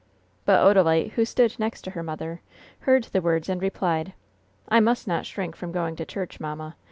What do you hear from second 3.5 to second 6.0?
replied: "I must not shrink from going